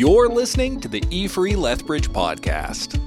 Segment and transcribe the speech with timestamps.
[0.00, 2.98] You're listening to the E Free Lethbridge podcast.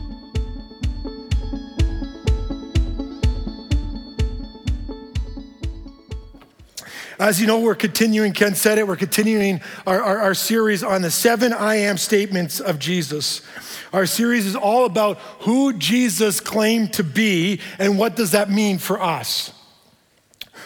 [7.18, 11.02] As you know, we're continuing, Ken said it, we're continuing our, our, our, series on
[11.02, 13.42] the seven I am statements of Jesus.
[13.92, 18.78] Our series is all about who Jesus claimed to be and what does that mean
[18.78, 19.52] for us.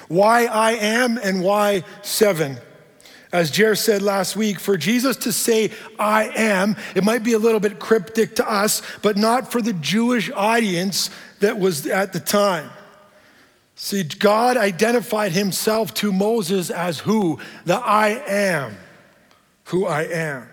[0.09, 2.57] Why I am and why seven.
[3.37, 5.69] As Jer said last week, for Jesus to say,
[5.99, 9.73] I am, it might be a little bit cryptic to us, but not for the
[9.73, 12.71] Jewish audience that was at the time.
[13.75, 17.37] See, God identified himself to Moses as who?
[17.65, 18.75] The I am,
[19.65, 20.49] who I am.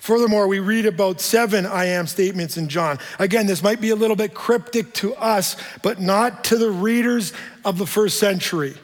[0.00, 2.98] Furthermore, we read about seven I am statements in John.
[3.20, 7.32] Again, this might be a little bit cryptic to us, but not to the readers
[7.64, 8.74] of the first century.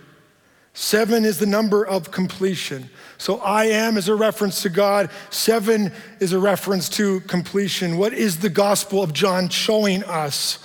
[0.72, 2.90] Seven is the number of completion.
[3.18, 7.98] So I am is a reference to God, seven is a reference to completion.
[7.98, 10.58] What is the Gospel of John showing us?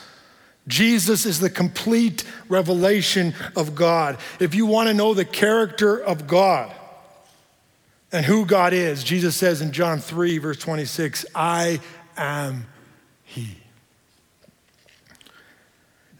[0.67, 4.17] Jesus is the complete revelation of God.
[4.39, 6.73] If you want to know the character of God
[8.11, 11.79] and who God is, Jesus says in John 3, verse 26, I
[12.17, 12.65] am
[13.23, 13.57] He.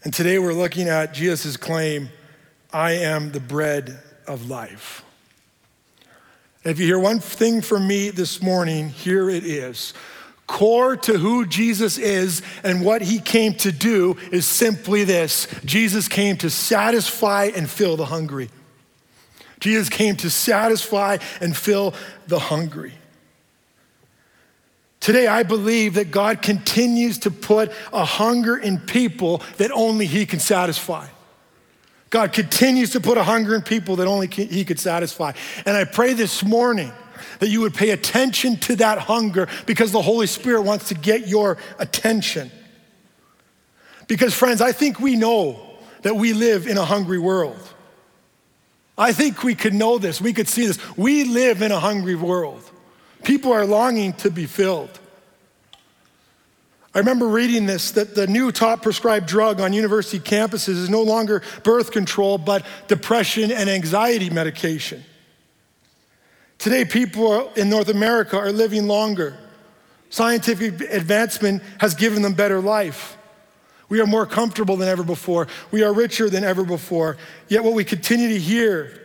[0.04, 2.10] And today we're looking at Jesus' claim,
[2.76, 5.02] I am the bread of life.
[6.62, 9.94] if you hear one thing from me this morning, here it is
[10.46, 16.06] core to who Jesus is and what he came to do is simply this Jesus
[16.06, 18.50] came to satisfy and fill the hungry.
[19.58, 21.94] Jesus came to satisfy and fill
[22.26, 22.92] the hungry.
[25.00, 30.26] Today, I believe that God continues to put a hunger in people that only He
[30.26, 31.06] can satisfy.
[32.10, 35.32] God continues to put a hunger in people that only He could satisfy.
[35.64, 36.92] And I pray this morning
[37.40, 41.28] that you would pay attention to that hunger because the Holy Spirit wants to get
[41.28, 42.50] your attention.
[44.06, 45.60] Because, friends, I think we know
[46.02, 47.58] that we live in a hungry world.
[48.96, 50.78] I think we could know this, we could see this.
[50.96, 52.62] We live in a hungry world.
[53.24, 55.00] People are longing to be filled.
[56.96, 61.02] I remember reading this that the new top prescribed drug on university campuses is no
[61.02, 65.04] longer birth control, but depression and anxiety medication.
[66.56, 69.36] Today, people in North America are living longer.
[70.08, 73.18] Scientific advancement has given them better life.
[73.90, 75.48] We are more comfortable than ever before.
[75.70, 77.18] We are richer than ever before.
[77.48, 78.98] Yet, what we continue to hear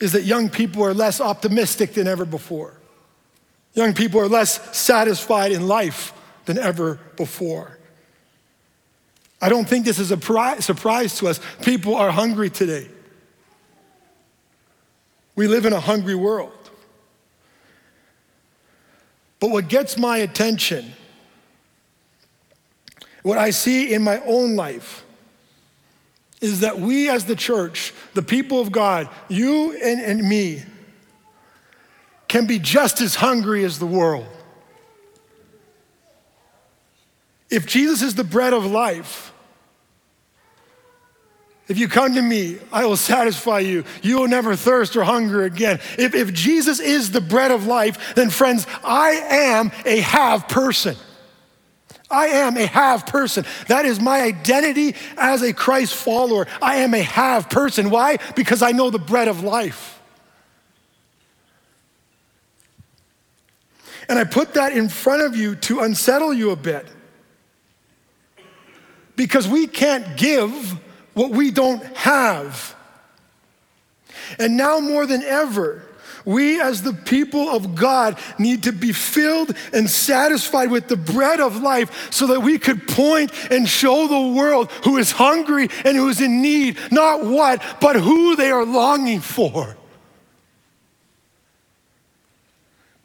[0.00, 2.72] is that young people are less optimistic than ever before.
[3.74, 6.14] Young people are less satisfied in life
[6.46, 7.78] than ever before.
[9.40, 11.40] I don't think this is a surprise to us.
[11.60, 12.88] People are hungry today.
[15.34, 16.52] We live in a hungry world.
[19.38, 20.92] But what gets my attention,
[23.22, 25.04] what I see in my own life,
[26.40, 30.62] is that we as the church, the people of God, you and, and me,
[32.28, 34.26] can be just as hungry as the world.
[37.50, 39.32] If Jesus is the bread of life,
[41.68, 43.84] if you come to me, I will satisfy you.
[44.02, 45.80] You will never thirst or hunger again.
[45.98, 50.96] If, if Jesus is the bread of life, then friends, I am a have person.
[52.08, 53.44] I am a have person.
[53.66, 56.46] That is my identity as a Christ follower.
[56.62, 57.90] I am a have person.
[57.90, 58.18] Why?
[58.36, 60.00] Because I know the bread of life.
[64.08, 66.86] And I put that in front of you to unsettle you a bit.
[69.16, 70.78] Because we can't give
[71.14, 72.76] what we don't have.
[74.38, 75.82] And now more than ever,
[76.26, 81.40] we as the people of God need to be filled and satisfied with the bread
[81.40, 85.96] of life so that we could point and show the world who is hungry and
[85.96, 89.76] who is in need, not what, but who they are longing for.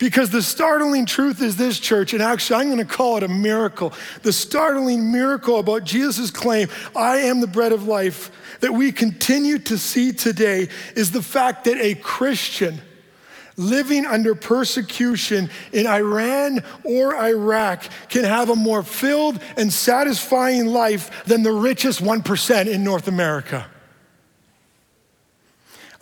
[0.01, 3.27] Because the startling truth is this, church, and actually I'm going to call it a
[3.27, 3.93] miracle.
[4.23, 8.31] The startling miracle about Jesus' claim, I am the bread of life,
[8.61, 12.81] that we continue to see today is the fact that a Christian
[13.57, 21.25] living under persecution in Iran or Iraq can have a more filled and satisfying life
[21.25, 23.67] than the richest 1% in North America.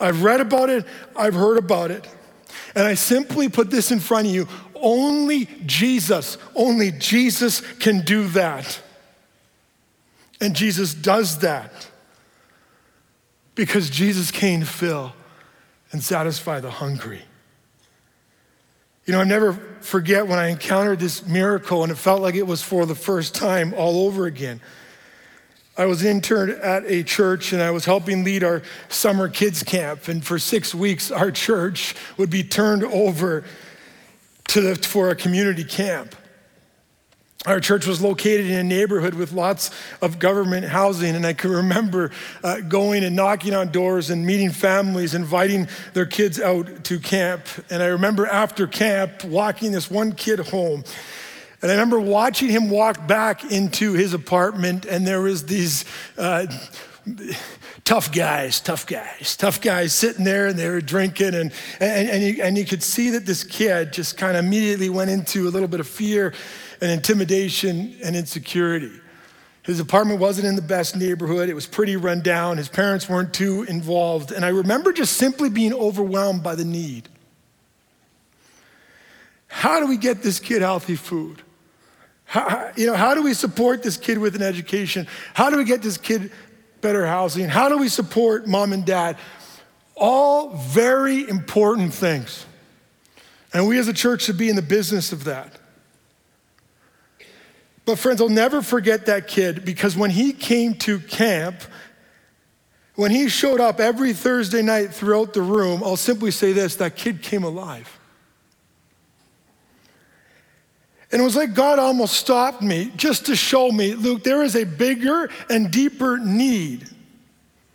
[0.00, 2.08] I've read about it, I've heard about it.
[2.74, 4.48] And I simply put this in front of you.
[4.74, 8.80] Only Jesus, only Jesus can do that.
[10.40, 11.88] And Jesus does that
[13.54, 15.12] because Jesus came to fill
[15.92, 17.22] and satisfy the hungry.
[19.04, 22.46] You know, I never forget when I encountered this miracle and it felt like it
[22.46, 24.60] was for the first time all over again.
[25.80, 28.60] I was interned at a church and I was helping lead our
[28.90, 30.08] summer kids camp.
[30.08, 33.44] And for six weeks, our church would be turned over
[34.48, 36.14] to the, for a community camp.
[37.46, 39.70] Our church was located in a neighborhood with lots
[40.02, 42.10] of government housing, and I can remember
[42.44, 47.46] uh, going and knocking on doors and meeting families, inviting their kids out to camp.
[47.70, 50.84] And I remember after camp walking this one kid home.
[51.62, 55.84] And I remember watching him walk back into his apartment, and there was these
[56.16, 56.46] uh,
[57.84, 62.22] tough guys, tough guys, tough guys sitting there, and they were drinking, and and and
[62.22, 65.50] you, and you could see that this kid just kind of immediately went into a
[65.50, 66.32] little bit of fear
[66.80, 68.92] and intimidation and insecurity.
[69.62, 71.50] His apartment wasn't in the best neighborhood.
[71.50, 72.56] It was pretty run down.
[72.56, 74.32] His parents weren't too involved.
[74.32, 77.08] And I remember just simply being overwhelmed by the need.
[79.48, 81.42] How do we get this kid healthy food?
[82.30, 85.08] How, you know, how do we support this kid with an education?
[85.34, 86.30] How do we get this kid
[86.80, 87.48] better housing?
[87.48, 89.16] How do we support mom and dad?
[89.96, 92.46] All very important things.
[93.52, 95.58] And we as a church should be in the business of that.
[97.84, 101.56] But, friends, I'll never forget that kid because when he came to camp,
[102.94, 106.94] when he showed up every Thursday night throughout the room, I'll simply say this that
[106.94, 107.99] kid came alive.
[111.12, 114.54] And it was like God almost stopped me just to show me, Luke, there is
[114.54, 116.88] a bigger and deeper need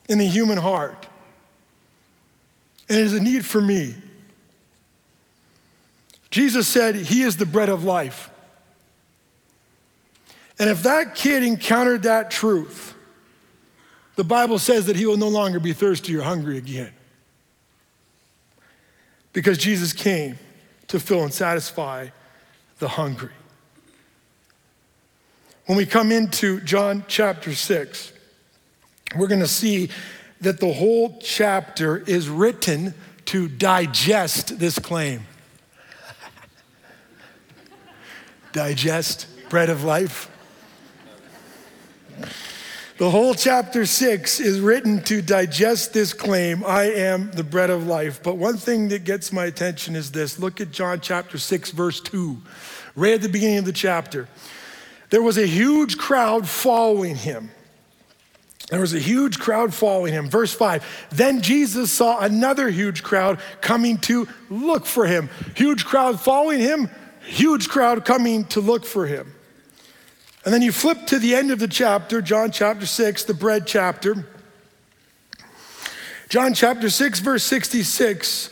[0.08, 1.08] in the human heart.
[2.88, 3.96] And it is a need for me.
[6.30, 8.30] Jesus said, He is the bread of life.
[10.58, 12.94] And if that kid encountered that truth,
[14.16, 16.92] the Bible says that he will no longer be thirsty or hungry again.
[19.34, 20.40] Because Jesus came
[20.88, 22.08] to fill and satisfy
[22.80, 23.32] the hungry.
[25.66, 28.14] When we come into John chapter 6,
[29.16, 29.90] we're going to see
[30.42, 32.94] that the whole chapter is written
[33.26, 35.26] to digest this claim.
[38.52, 40.30] digest bread of life.
[42.98, 47.86] The whole chapter six is written to digest this claim I am the bread of
[47.86, 48.24] life.
[48.24, 52.00] But one thing that gets my attention is this look at John chapter 6, verse
[52.00, 52.38] 2,
[52.96, 54.30] right at the beginning of the chapter.
[55.10, 57.52] There was a huge crowd following him.
[58.70, 60.30] There was a huge crowd following him.
[60.30, 65.30] Verse 5 Then Jesus saw another huge crowd coming to look for him.
[65.54, 66.90] Huge crowd following him,
[67.26, 69.35] huge crowd coming to look for him.
[70.46, 73.66] And then you flip to the end of the chapter, John chapter 6, the bread
[73.66, 74.28] chapter.
[76.30, 78.52] John chapter 6, verse 66.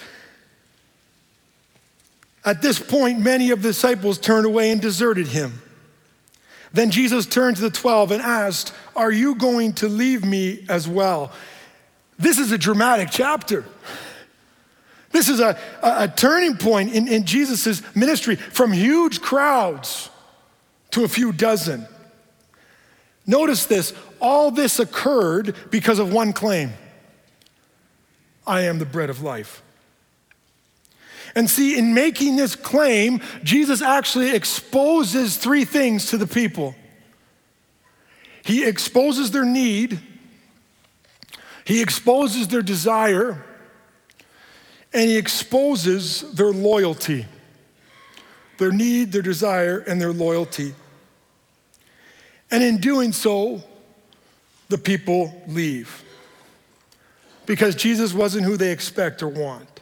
[2.44, 5.62] At this point, many of the disciples turned away and deserted him.
[6.74, 10.88] Then Jesus turned to the 12 and asked, Are you going to leave me as
[10.88, 11.32] well?
[12.18, 13.66] This is a dramatic chapter.
[15.12, 20.10] This is a, a, a turning point in, in Jesus' ministry from huge crowds
[20.94, 21.88] to a few dozen.
[23.26, 26.74] Notice this all this occurred because of one claim
[28.46, 29.62] I am the bread of life.
[31.36, 36.76] And see, in making this claim, Jesus actually exposes three things to the people.
[38.44, 40.00] He exposes their need,
[41.66, 43.44] he exposes their desire,
[44.94, 47.26] and he exposes their loyalty.
[48.60, 50.76] Their need, their desire, and their loyalty.
[52.54, 53.64] And in doing so,
[54.70, 56.04] the people leave
[57.48, 59.82] because Jesus wasn't who they expect or want.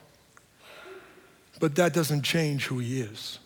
[1.59, 3.39] But that doesn't change who he is.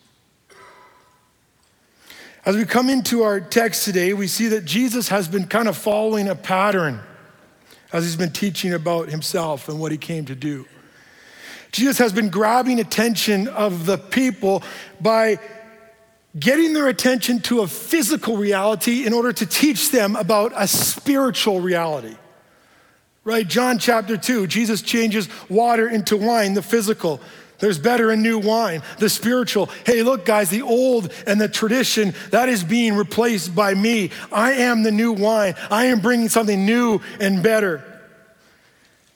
[2.45, 5.75] As we come into our text today, we see that Jesus has been kind of
[5.75, 6.99] following a pattern
[7.91, 10.67] as he's been teaching about himself and what he came to do.
[11.71, 14.61] Jesus has been grabbing attention of the people
[15.01, 15.39] by
[16.37, 21.61] getting their attention to a physical reality in order to teach them about a spiritual
[21.61, 22.15] reality.
[23.23, 23.47] Right?
[23.47, 27.21] John chapter 2, Jesus changes water into wine, the physical.
[27.59, 29.69] There's better and new wine, the spiritual.
[29.85, 34.11] Hey, look, guys, the old and the tradition, that is being replaced by me.
[34.31, 35.55] I am the new wine.
[35.71, 37.94] I am bringing something new and better.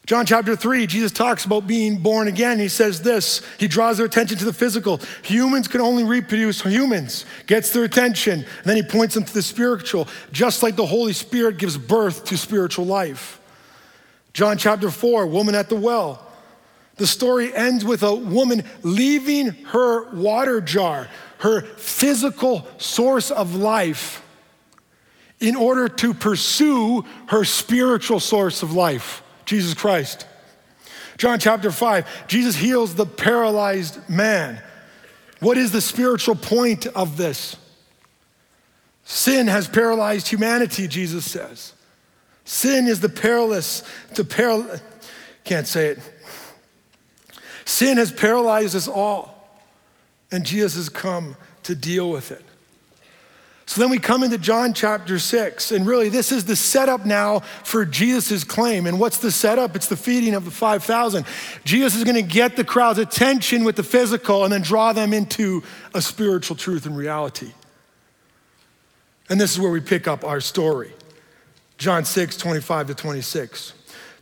[0.09, 2.57] John chapter 3, Jesus talks about being born again.
[2.57, 4.99] He says this He draws their attention to the physical.
[5.21, 8.39] Humans can only reproduce humans, gets their attention.
[8.39, 12.25] And then he points them to the spiritual, just like the Holy Spirit gives birth
[12.25, 13.39] to spiritual life.
[14.33, 16.27] John chapter 4, woman at the well.
[16.95, 24.25] The story ends with a woman leaving her water jar, her physical source of life,
[25.39, 30.27] in order to pursue her spiritual source of life, Jesus Christ.
[31.17, 34.61] John chapter 5, Jesus heals the paralyzed man.
[35.39, 37.55] What is the spiritual point of this?
[39.05, 41.73] Sin has paralyzed humanity, Jesus says.
[42.45, 43.81] Sin is the perilous,
[44.13, 44.79] the paral,
[45.43, 45.99] can't say it.
[47.65, 49.49] Sin has paralyzed us all,
[50.31, 52.45] and Jesus has come to deal with it.
[53.69, 57.41] So then we come into John chapter 6, and really this is the setup now
[57.41, 58.88] for Jesus' claim.
[58.88, 59.75] And what's the setup?
[59.75, 61.23] It's the feeding of the 5,000.
[61.65, 65.13] Jesus is going to get the crowd's attention with the physical and then draw them
[65.13, 65.61] into
[65.93, 67.51] a spiritual truth and reality.
[69.29, 70.91] And this is where we pick up our story
[71.77, 73.73] John 6, 25 to 26.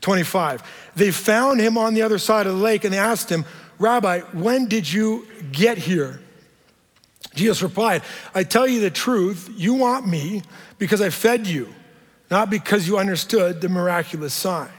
[0.01, 0.91] 25.
[0.97, 3.45] They found him on the other side of the lake and they asked him,
[3.79, 6.19] Rabbi, when did you get here?
[7.37, 8.01] Jesus replied,
[8.35, 10.41] I tell you the truth, you want me
[10.77, 11.73] because I fed you,
[12.29, 14.69] not because you understood the miraculous sign.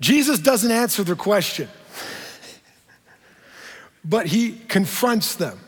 [0.00, 1.68] Jesus doesn't answer their question,
[4.04, 5.58] but he confronts them.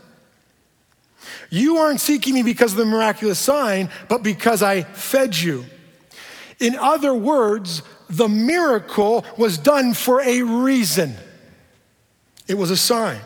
[1.49, 5.64] You aren't seeking me because of the miraculous sign, but because I fed you.
[6.59, 11.14] In other words, the miracle was done for a reason.
[12.47, 13.21] It was a sign.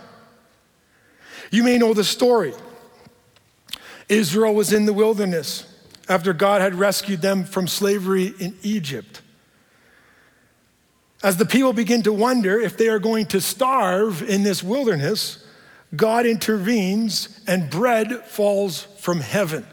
[1.51, 2.55] You may know the story.
[4.09, 5.67] Israel was in the wilderness
[6.09, 9.23] after God had rescued them from slavery in Egypt.
[11.23, 15.45] As the people begin to wonder if they are going to starve in this wilderness,
[15.95, 19.67] God intervenes and bread falls from heaven.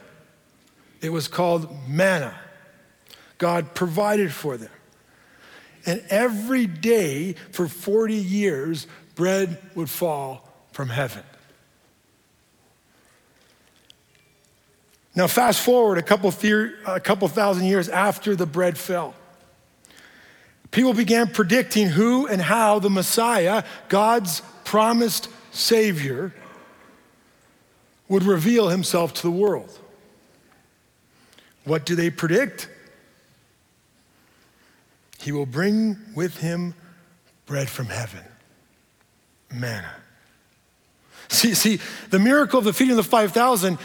[1.01, 2.36] It was called manna.
[3.38, 4.72] God provided for them.
[5.86, 11.24] And every day for 40 years, bread would fall from heaven.
[15.18, 16.32] Now, fast forward a couple,
[16.86, 19.16] a couple thousand years after the bread fell.
[20.70, 26.36] People began predicting who and how the Messiah, God's promised Savior,
[28.08, 29.76] would reveal himself to the world.
[31.64, 32.70] What do they predict?
[35.20, 36.76] He will bring with him
[37.48, 38.24] bread from heaven,
[39.52, 39.96] manna.
[41.30, 41.80] See, see,
[42.12, 43.80] the miracle of the feeding of the 5,000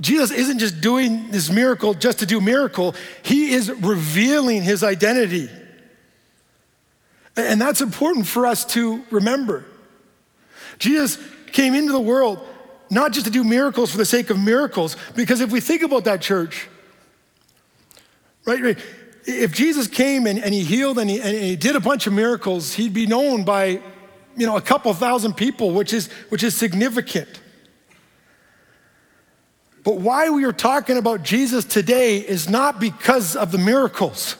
[0.00, 5.48] Jesus isn't just doing this miracle just to do miracle, he is revealing his identity.
[7.36, 9.64] And that's important for us to remember.
[10.78, 11.18] Jesus
[11.52, 12.40] came into the world
[12.90, 16.04] not just to do miracles for the sake of miracles, because if we think about
[16.04, 16.68] that church,
[18.46, 18.78] right, right
[19.28, 22.14] if Jesus came and, and he healed and he, and he did a bunch of
[22.14, 23.80] miracles, he'd be known by,
[24.36, 27.28] you know, a couple thousand people, which is, which is significant.
[29.88, 34.36] But why we are talking about Jesus today is not because of the miracles.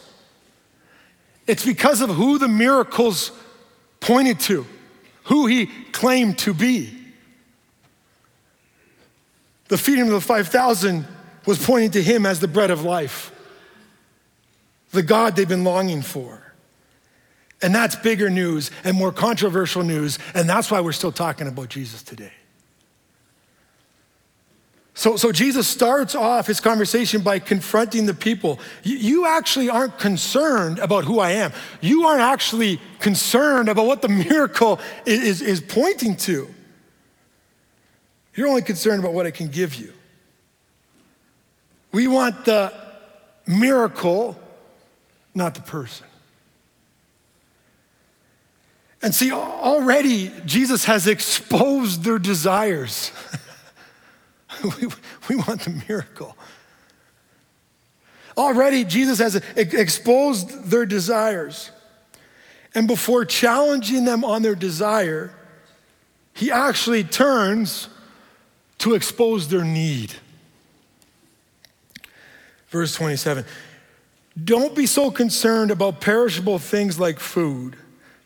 [1.47, 3.33] It's because of who the miracles
[3.99, 4.67] pointed to,
[5.25, 6.93] who he claimed to be.
[9.69, 11.07] The feeding of the 5,000
[11.47, 13.33] was pointing to him as the bread of life,
[14.91, 16.53] the God they've been longing for.
[17.63, 21.71] And that's bigger news and more controversial news, and that's why we're still talking about
[21.71, 22.33] Jesus today.
[24.99, 28.59] So, so Jesus starts off his conversation by confronting the people.
[28.83, 31.53] You, actually aren't concerned about who I am.
[31.81, 36.53] You aren't actually concerned about what the miracle is, is, is pointing to.
[38.35, 39.93] You're only concerned about what I can give you.
[41.93, 42.73] We want the
[43.47, 44.37] miracle,
[45.33, 46.09] not the person.
[49.01, 53.13] And see, already Jesus has exposed their desires.
[54.81, 54.89] we,
[55.29, 56.37] we want the miracle.
[58.37, 61.71] Already, Jesus has exposed their desires.
[62.75, 65.33] And before challenging them on their desire,
[66.35, 67.89] he actually turns
[68.79, 70.15] to expose their need.
[72.69, 73.45] Verse 27
[74.45, 77.77] Don't be so concerned about perishable things like food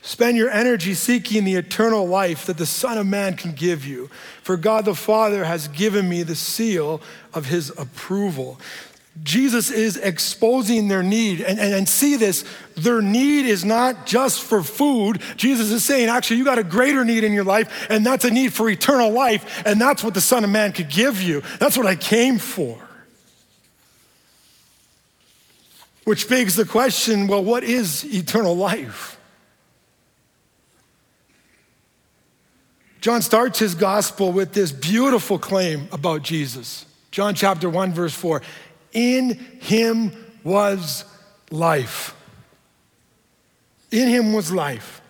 [0.04, 4.10] Spend your energy seeking the eternal life that the Son of Man can give you.
[4.42, 7.00] For God the Father has given me the seal
[7.32, 8.60] of his approval.
[9.22, 11.40] Jesus is exposing their need.
[11.40, 12.44] And, and, and, see this,
[12.76, 15.22] their need is not just for food.
[15.36, 18.30] Jesus is saying, actually, you got a greater need in your life, and that's a
[18.30, 19.62] need for eternal life.
[19.64, 21.42] And that's what the Son of Man could give you.
[21.60, 22.76] That's what I came for.
[26.04, 29.16] Which begs the question well, what is eternal life?
[33.02, 36.86] John starts his gospel with this beautiful claim about Jesus.
[37.10, 38.42] John chapter 1, verse 4
[38.92, 39.30] In
[39.60, 40.12] him
[40.44, 41.04] was
[41.50, 42.14] life.
[43.90, 45.00] In him was life.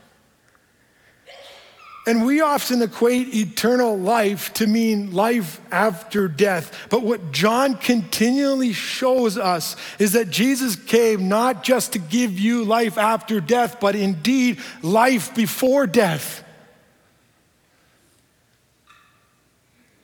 [2.07, 6.87] And we often equate eternal life to mean life after death.
[6.89, 12.65] But what John continually shows us is that Jesus came not just to give you
[12.65, 16.43] life after death, but indeed life before death.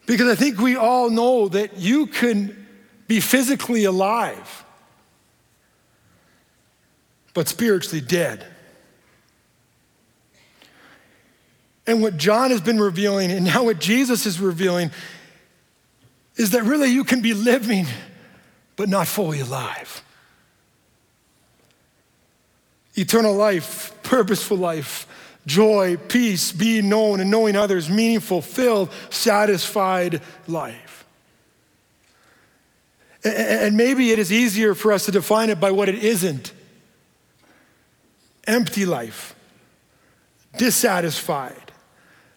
[0.08, 2.66] Because I think we all know that you can
[3.08, 4.64] be physically alive,
[7.34, 8.46] but spiritually dead.
[11.86, 14.92] And what John has been revealing, and now what Jesus is revealing,
[16.36, 17.86] is that really you can be living,
[18.76, 20.02] but not fully alive.
[22.94, 25.06] Eternal life, purposeful life,
[25.48, 31.06] joy, peace, being known and knowing others, meaningful, filled, satisfied life.
[33.24, 36.52] And maybe it is easier for us to define it by what it isn't
[38.46, 39.34] empty life,
[40.56, 41.72] dissatisfied,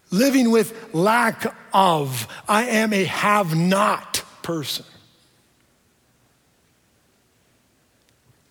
[0.10, 2.28] living with lack of.
[2.48, 4.86] I am a have not person.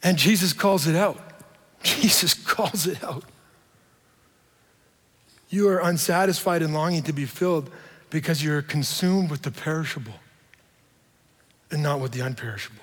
[0.03, 1.19] And Jesus calls it out.
[1.83, 3.25] Jesus calls it out.
[5.51, 7.71] You are unsatisfied and longing to be filled
[8.09, 10.15] because you're consumed with the perishable
[11.71, 12.79] and not with the unperishable.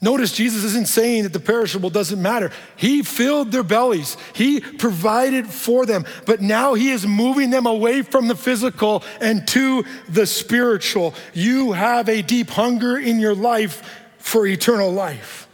[0.00, 2.52] Notice Jesus isn't saying that the perishable doesn't matter.
[2.76, 8.02] He filled their bellies, He provided for them, but now He is moving them away
[8.02, 11.14] from the physical and to the spiritual.
[11.32, 13.82] You have a deep hunger in your life
[14.18, 15.45] for eternal life.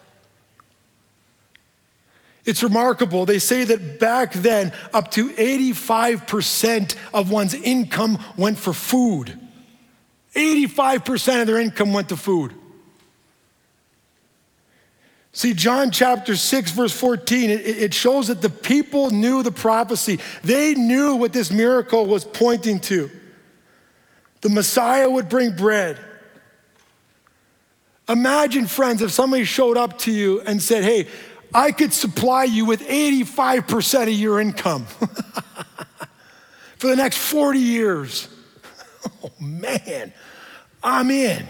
[2.45, 3.25] It's remarkable.
[3.25, 9.39] They say that back then, up to 85% of one's income went for food.
[10.35, 12.55] 85% of their income went to food.
[15.35, 20.21] See, John chapter 6, verse 14, it, it, shows that the people knew the prophecy.
[20.43, 23.11] They knew what this miracle was pointing to.
[24.43, 25.99] The Messiah would bring bread.
[28.09, 31.09] Imagine, friends, if somebody showed up to you and said, Hey,
[31.55, 34.87] I could supply you with 85% of your income
[36.77, 38.29] for the next 40 years.
[39.25, 40.13] Oh, man,
[40.83, 41.45] I'm in.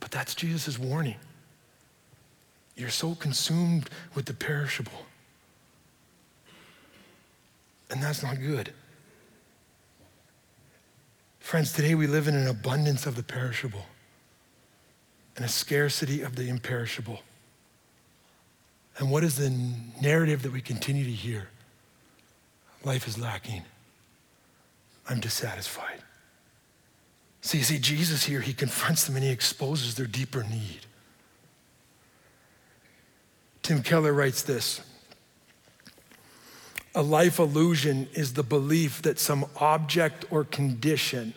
[0.00, 1.16] But that's Jesus' warning.
[2.76, 5.06] You're so consumed with the perishable.
[7.90, 8.72] And that's not good.
[11.40, 13.86] Friends, today we live in an abundance of the perishable
[15.36, 17.20] and a scarcity of the imperishable.
[18.98, 19.50] And what is the
[20.00, 21.48] narrative that we continue to hear?
[22.84, 23.62] Life is lacking.
[25.08, 26.02] I'm dissatisfied.
[27.40, 30.80] See, see, Jesus here, he confronts them and he exposes their deeper need.
[33.62, 34.80] Tim Keller writes this
[36.94, 41.34] A life illusion is the belief that some object or condition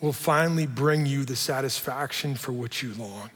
[0.00, 3.30] will finally bring you the satisfaction for which you long.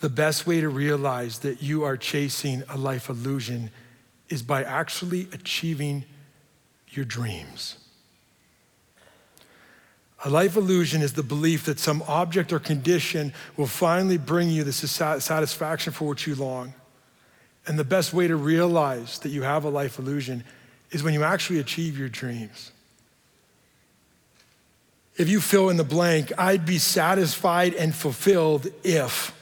[0.00, 3.70] The best way to realize that you are chasing a life illusion
[4.28, 6.04] is by actually achieving
[6.90, 7.76] your dreams.
[10.24, 14.64] A life illusion is the belief that some object or condition will finally bring you
[14.64, 16.74] the satisfaction for which you long.
[17.66, 20.44] And the best way to realize that you have a life illusion
[20.90, 22.72] is when you actually achieve your dreams.
[25.16, 29.32] If you fill in the blank, I'd be satisfied and fulfilled if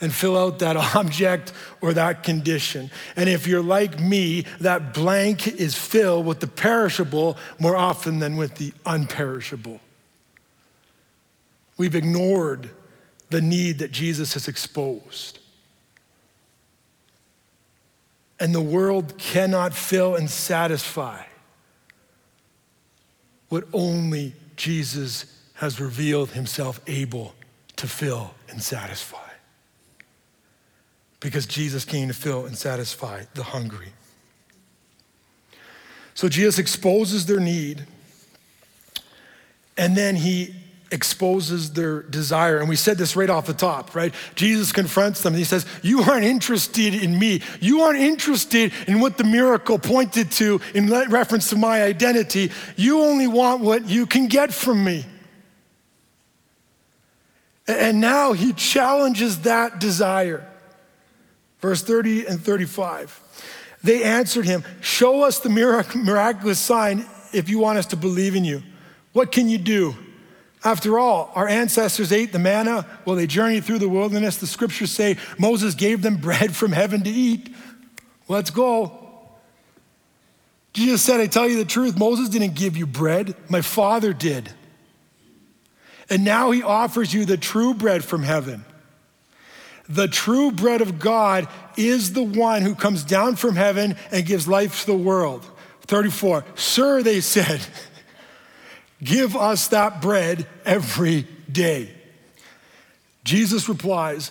[0.00, 2.90] and fill out that object or that condition.
[3.16, 8.36] And if you're like me, that blank is filled with the perishable more often than
[8.36, 9.80] with the unperishable.
[11.76, 12.70] We've ignored
[13.30, 15.38] the need that Jesus has exposed.
[18.40, 21.22] And the world cannot fill and satisfy
[23.48, 27.34] what only Jesus has revealed himself able
[27.76, 29.27] to fill and satisfy
[31.20, 33.88] because Jesus came to fill and satisfy the hungry.
[36.14, 37.86] So Jesus exposes their need,
[39.76, 40.54] and then he
[40.90, 42.58] exposes their desire.
[42.58, 44.12] And we said this right off the top, right?
[44.34, 47.42] Jesus confronts them and he says, You aren't interested in me.
[47.60, 52.50] You aren't interested in what the miracle pointed to in reference to my identity.
[52.76, 55.04] You only want what you can get from me.
[57.66, 60.46] And now he challenges that desire.
[61.60, 63.20] Verse 30 and 35.
[63.82, 68.44] They answered him, Show us the miraculous sign if you want us to believe in
[68.44, 68.62] you.
[69.12, 69.96] What can you do?
[70.64, 74.38] After all, our ancestors ate the manna while they journeyed through the wilderness.
[74.38, 77.54] The scriptures say Moses gave them bread from heaven to eat.
[78.26, 79.04] Let's go.
[80.72, 84.50] Jesus said, I tell you the truth, Moses didn't give you bread, my Father did.
[86.10, 88.64] And now he offers you the true bread from heaven.
[89.88, 94.46] The true bread of God is the one who comes down from heaven and gives
[94.46, 95.48] life to the world.
[95.82, 96.44] 34.
[96.54, 97.60] Sir, they said,
[99.02, 101.90] give us that bread every day.
[103.24, 104.30] Jesus replies,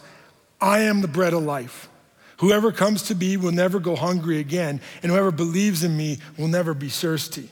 [0.61, 1.89] I am the bread of life.
[2.37, 6.47] Whoever comes to me will never go hungry again, and whoever believes in me will
[6.47, 7.49] never be thirsty.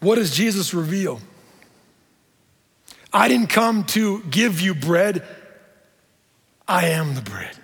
[0.00, 1.20] What does Jesus reveal?
[3.12, 5.22] I didn't come to give you bread.
[6.66, 7.56] I am the bread.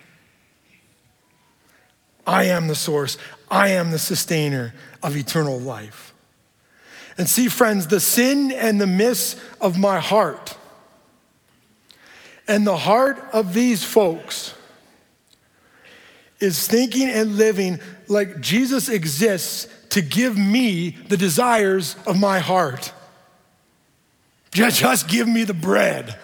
[2.26, 3.18] I am the source.
[3.50, 6.14] I am the sustainer of eternal life.
[7.18, 10.56] And see, friends, the sin and the miss of my heart
[12.46, 14.54] and the heart of these folks
[16.40, 22.92] is thinking and living like Jesus exists to give me the desires of my heart.
[24.54, 26.16] Just, give me the bread.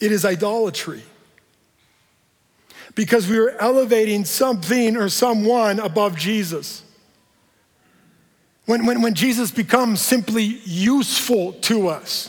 [0.00, 1.04] it is idolatry.
[2.96, 6.82] Because we are elevating something or someone above Jesus.
[8.66, 12.28] When, when, when Jesus becomes simply useful to us.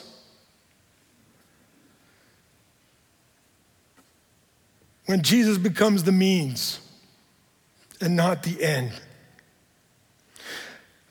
[5.07, 6.79] When Jesus becomes the means
[7.99, 8.91] and not the end.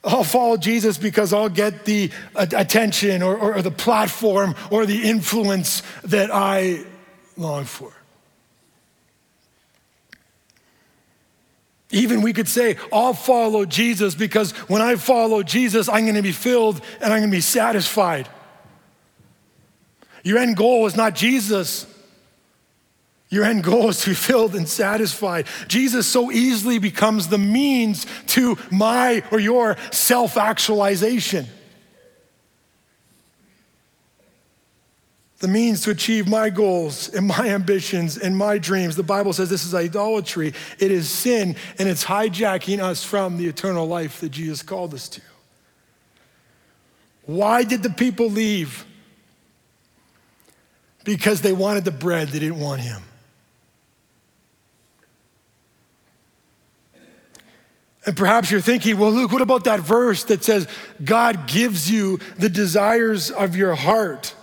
[0.04, 5.08] I'll follow Jesus because I'll get the attention or, or, or, the platform or the
[5.08, 6.84] influence that I
[7.36, 7.92] long for.
[11.92, 16.22] Even we could say, I'll follow Jesus because when I follow Jesus, I'm going to
[16.22, 18.28] be filled and I'm going to be satisfied.
[20.24, 21.86] Your end goal is not Jesus.
[23.32, 25.46] Your end goal is to be filled and satisfied.
[25.66, 31.46] Jesus so easily becomes the means to my or your self actualization.
[35.38, 38.96] The means to achieve my goals and my ambitions and my dreams.
[38.96, 40.52] The Bible says this is idolatry.
[40.78, 45.08] It is sin, and it's hijacking us from the eternal life that Jesus called us
[45.08, 45.22] to.
[47.24, 48.84] Why did the people leave?
[51.02, 53.02] Because they wanted the bread, they didn't want him.
[58.04, 60.66] And perhaps you're thinking, well, Luke, what about that verse that says
[61.04, 64.34] God gives you the desires of your heart?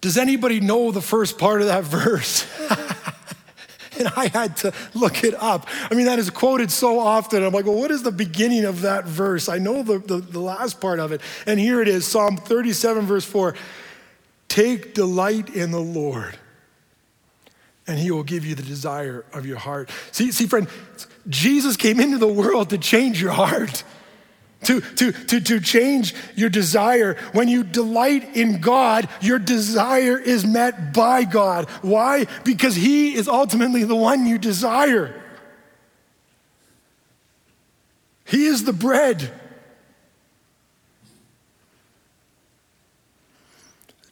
[0.00, 2.46] Does anybody know the first part of that verse?
[3.98, 5.66] and I had to look it up.
[5.90, 7.42] I mean, that is quoted so often.
[7.42, 9.48] I'm like, well, what is the beginning of that verse?
[9.48, 11.20] I know the, the, the last part of it.
[11.46, 13.54] And here it is Psalm 37, verse 4
[14.48, 16.38] Take delight in the Lord
[17.86, 19.90] and he will give you the desire of your heart.
[20.12, 20.68] See, see, friend,
[21.28, 23.84] Jesus came into the world to change your heart.
[24.64, 27.14] To, to, to, to change your desire.
[27.32, 31.68] When you delight in God, your desire is met by God.
[31.82, 32.26] Why?
[32.42, 35.22] Because He is ultimately the one you desire.
[38.24, 39.30] He is the bread.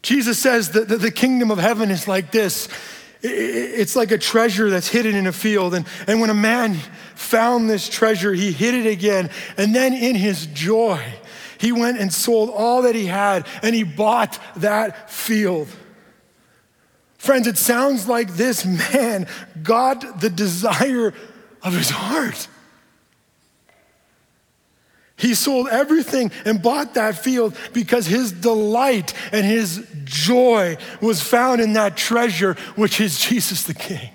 [0.02, 2.68] Jesus says that the kingdom of heaven is like this
[3.24, 5.74] it's like a treasure that's hidden in a field.
[5.74, 6.74] And, and when a man
[7.14, 9.30] found this treasure, he hid it again.
[9.56, 11.02] And then in his joy,
[11.58, 15.68] he went and sold all that he had and he bought that field.
[17.16, 19.26] Friends, it sounds like this man
[19.62, 21.14] got the desire
[21.62, 22.48] of his heart.
[25.16, 31.60] He sold everything and bought that field because his delight and his joy was found
[31.60, 34.10] in that treasure, which is Jesus the King.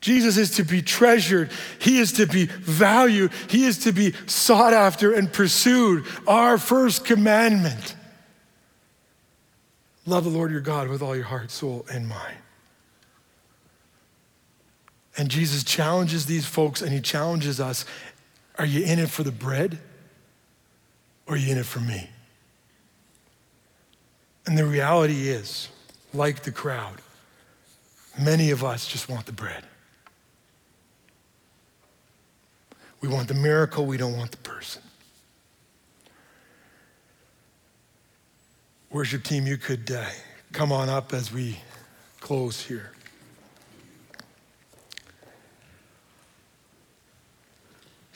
[0.00, 1.50] Jesus is to be treasured.
[1.78, 3.32] He is to be valued.
[3.48, 6.06] He is to be sought after and pursued.
[6.26, 7.94] Our first commandment
[10.06, 12.38] love the Lord your God with all your heart, soul, and mind.
[15.16, 17.84] And Jesus challenges these folks and he challenges us
[18.58, 19.78] Are you in it for the bread
[21.26, 22.08] or are you in it for me?
[24.46, 25.68] And the reality is,
[26.12, 27.00] like the crowd,
[28.18, 29.64] many of us just want the bread.
[33.00, 34.82] We want the miracle, we don't want the person.
[38.90, 40.04] Worship team, you could uh,
[40.52, 41.58] come on up as we
[42.20, 42.92] close here.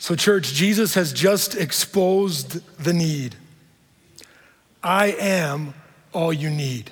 [0.05, 3.35] So, church, Jesus has just exposed the need.
[4.83, 5.73] I am
[6.13, 6.91] all you need.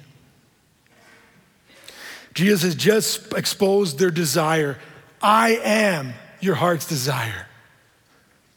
[2.34, 4.80] Jesus has just exposed their desire.
[5.21, 7.45] I am your heart's desire.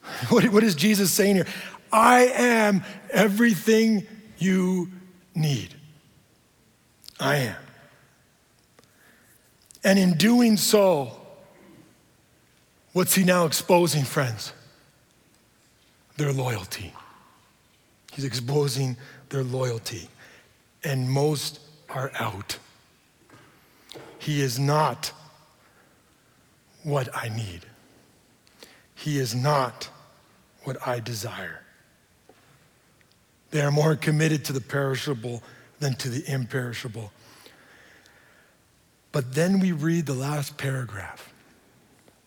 [0.31, 1.47] What, what is Jesus saying here?
[1.93, 4.07] I am everything
[4.39, 4.91] you
[5.35, 5.75] need.
[7.21, 7.57] I am.
[9.85, 11.26] And in doing so,
[12.97, 14.55] what's he now exposing, friends?
[16.17, 16.95] Their loyalty.
[18.15, 18.97] He's exposing
[19.29, 20.09] their loyalty.
[20.83, 22.57] And most are out.
[24.19, 25.13] He is not
[26.85, 27.67] what I need.
[28.95, 29.91] He is not
[30.65, 31.61] what I desire.
[33.51, 35.43] They are more committed to the perishable
[35.81, 37.13] than to the imperishable.
[39.13, 41.31] But then we read the last paragraph,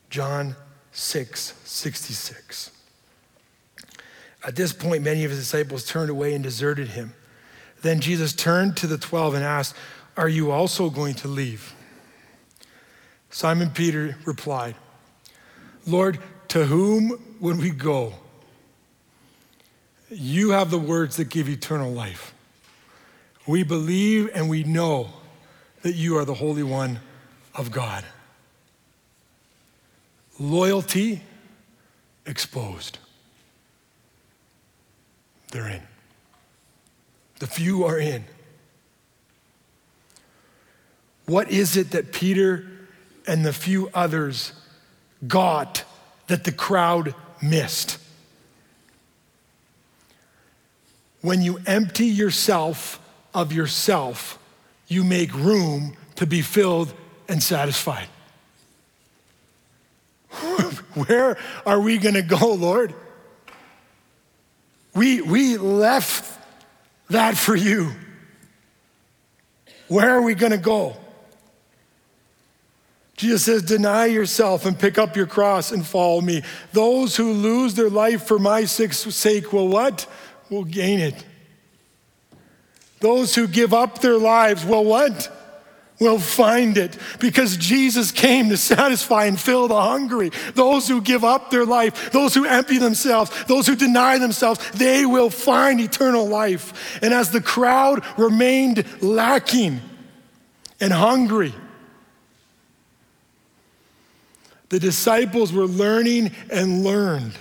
[0.10, 0.56] John
[0.92, 2.72] 6 66.
[4.46, 7.14] At this point, many of his disciples turned away and deserted him.
[7.82, 9.76] Then Jesus turned to the 12 and asked,
[10.18, 11.74] Are you also going to leave?
[13.30, 14.76] Simon Peter replied,
[15.86, 16.20] Lord,
[16.50, 18.14] to whom would we go?
[20.10, 22.34] You have the words that give eternal life.
[23.46, 25.10] We believe and we know
[25.84, 27.00] that you are the Holy One
[27.56, 28.04] of God.
[30.40, 31.22] Loyalty
[32.26, 32.98] exposed.
[35.52, 35.82] They're in.
[37.40, 38.24] The few are in.
[41.26, 42.66] What is it that Peter
[43.28, 44.54] and the few others
[45.28, 45.84] got
[46.28, 47.98] that the crowd missed?
[51.22, 53.00] When you empty yourself
[53.34, 54.40] of yourself,
[54.88, 56.94] you make room to be filled
[57.28, 58.08] and satisfied.
[60.94, 62.94] Where are we going to go, Lord?
[64.94, 66.40] We, we left
[67.10, 67.92] that for you.
[69.88, 70.96] Where are we going to go?
[73.18, 76.44] Jesus says, Deny yourself and pick up your cross and follow me.
[76.72, 80.08] Those who lose their life for my sake will what?
[80.50, 81.26] Will gain it.
[83.02, 85.32] Those who give up their lives will what?
[86.00, 90.32] Will find it because Jesus came to satisfy and fill the hungry.
[90.54, 95.06] Those who give up their life, those who empty themselves, those who deny themselves, they
[95.06, 97.00] will find eternal life.
[97.04, 99.82] And as the crowd remained lacking
[100.80, 101.54] and hungry,
[104.70, 107.34] the disciples were learning and learned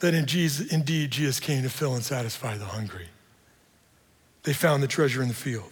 [0.00, 3.06] that in Jesus, indeed Jesus came to fill and satisfy the hungry.
[4.42, 5.70] They found the treasure in the field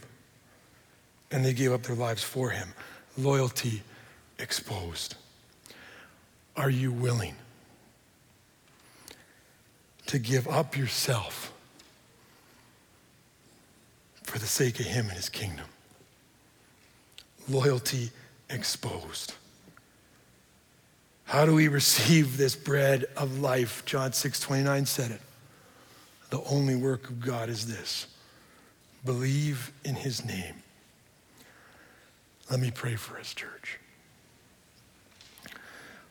[1.31, 2.69] and they gave up their lives for him.
[3.17, 3.83] Loyalty
[4.38, 5.17] exposed.
[6.57, 7.35] Are you willing
[10.07, 11.53] to give up yourself
[14.23, 15.67] for the sake of him and his kingdom?
[17.49, 18.11] Loyalty
[18.51, 19.35] exposed.
[21.25, 23.85] How do we receive this bread of life?
[23.85, 25.21] John 6 29 said it.
[26.31, 28.07] The only work of God is this
[29.05, 30.55] believe in his name.
[32.51, 33.79] Let me pray for his church.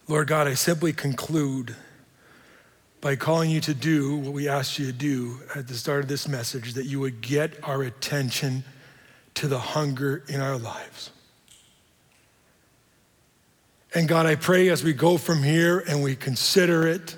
[0.07, 1.75] Lord God, I simply conclude
[3.01, 6.07] by calling you to do what we asked you to do at the start of
[6.07, 8.63] this message, that you would get our attention
[9.35, 11.11] to the hunger in our lives.
[13.93, 17.15] And God, I pray as we go from here and we consider it,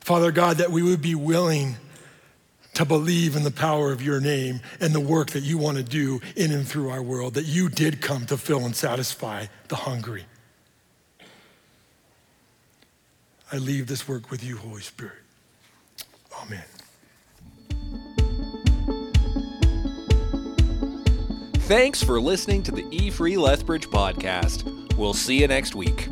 [0.00, 1.76] Father God, that we would be willing
[2.76, 5.82] to believe in the power of your name and the work that you want to
[5.82, 9.76] do in and through our world, that you did come to fill and satisfy the
[9.76, 10.26] hungry.
[13.50, 15.22] I leave this work with you, Holy Spirit.
[16.42, 16.64] Amen.
[21.60, 24.96] Thanks for listening to the E Free Lethbridge podcast.
[24.98, 26.10] We'll see you next week.